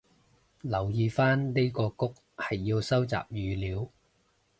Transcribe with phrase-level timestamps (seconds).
[0.61, 3.91] 留意返呢個谷係要收集語料